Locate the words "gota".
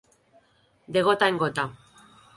1.09-1.31, 1.45-1.67